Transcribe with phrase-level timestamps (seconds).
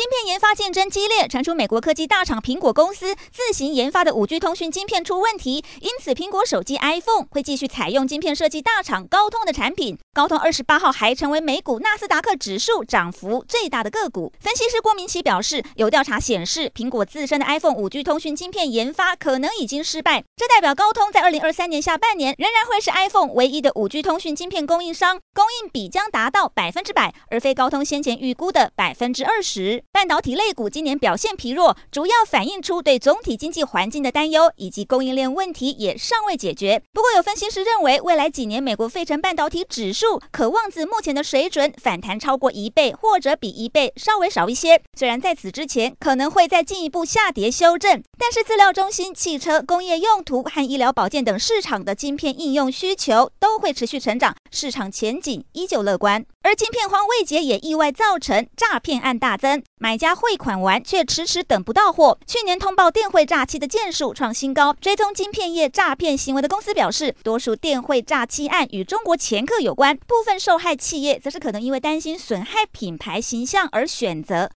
[0.00, 9.98] 晶片研发竞争激烈，传出美国科技大厂苹果公司自行研发的五 G 通讯晶片出问题，因此苹果手机 iPhone 会继续采用晶片设计大厂高通的产品。
[10.14, 14.32] 高通二十八号还成为美股纳斯达克指数涨幅最大的个股。
[14.40, 29.84] 分析师郭明奇表示，有调查显示，苹果自身的 iPhone 五 G 通讯晶片研发可能已经失败，这代表高通在二零二三年下半年仍然会是 iPhone 唯一的五 G 通讯晶片供应商，供应比将达到百分之百，而非高通先前预估的百分之二十。
[29.92, 36.82] 半导体类股今年表现疲弱，主要反映出对总体经济环境的担忧，以及供应链问题也尚未解决。
[36.92, 44.80] 不过，有分析师认为，未来几年美国费城半导体指数可望自目前的水准反弹超过一倍，或者比一倍稍微少一些。
[44.96, 56.24] 虽然在此之前可能会再进一步下跌修正，但是资料中心、汽车、工业用途和医疗保健等市场的晶片应用需求都会持续成长，市场前景依旧乐观。
[56.42, 59.62] 而晶片荒未解，也意外造成诈骗案大增。
[59.76, 62.18] 买家汇款完却迟迟等不到货。
[62.26, 64.74] 去年通报电汇诈欺的件数创新高。
[64.80, 69.94] 追踪晶片业诈骗行为的公司表示，多数电汇诈欺案与中国前客有关。
[69.94, 74.48] 部分受害企业则是可能因为担心损害品牌形象而选择